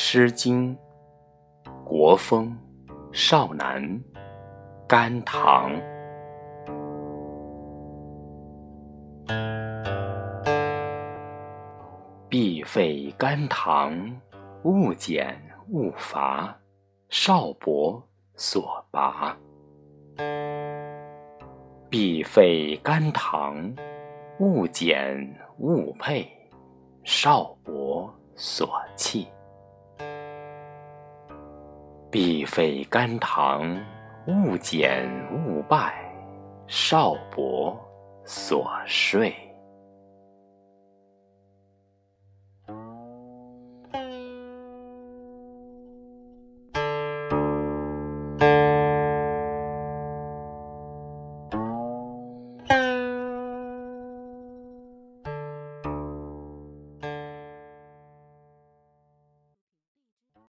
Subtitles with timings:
[0.00, 0.72] 诗经·
[1.84, 2.56] 国风·
[3.12, 3.82] 少南·
[4.86, 5.72] 甘棠。
[12.28, 13.92] 必废甘棠，
[14.62, 15.36] 勿减
[15.70, 16.56] 勿伐，
[17.08, 18.00] 少伯
[18.36, 19.36] 所拔。
[21.90, 23.74] 必废甘棠，
[24.38, 26.24] 勿减勿配，
[27.02, 29.26] 少伯所弃。
[32.10, 33.78] 必费甘棠，
[34.26, 35.94] 勿减勿败，
[36.66, 37.78] 少伯
[38.24, 39.34] 所睡。